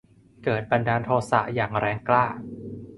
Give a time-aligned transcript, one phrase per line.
[0.43, 2.25] เกิดบันดาลโทสะอย่างแรงกล้า